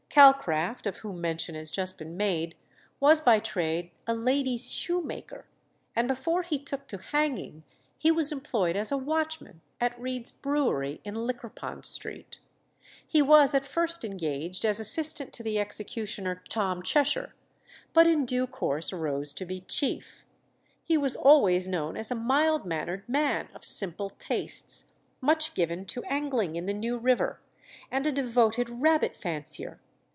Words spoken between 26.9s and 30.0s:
River, and a devoted rabbit fancier.